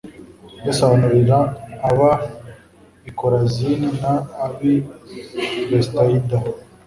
Yesu 0.65 0.81
ahanurira 0.83 1.37
ab 1.87 1.99
i 3.09 3.11
Korazini 3.19 3.89
n 4.01 4.03
ab 4.45 4.55
i 4.71 4.73
Betsayida 5.69 6.39